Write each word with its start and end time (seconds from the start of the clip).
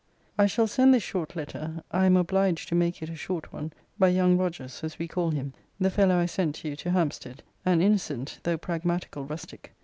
I 0.35 0.47
shall 0.47 0.65
send 0.65 0.95
this 0.95 1.03
short 1.03 1.35
letter 1.35 1.83
[I 1.91 2.07
am 2.07 2.17
obliged 2.17 2.67
to 2.69 2.73
make 2.73 3.03
it 3.03 3.09
a 3.11 3.15
short 3.15 3.53
one] 3.53 3.71
by 3.99 4.07
young 4.07 4.35
Rogers, 4.35 4.83
as 4.83 4.97
we 4.97 5.07
call 5.07 5.29
him; 5.29 5.53
the 5.79 5.91
fellow 5.91 6.15
I 6.17 6.25
sent 6.25 6.55
to 6.55 6.69
you 6.69 6.75
to 6.77 6.89
Hampstead; 6.89 7.43
an 7.67 7.81
innocent, 7.83 8.39
though 8.41 8.57
pragmatical 8.57 9.25
rustic. 9.25 9.75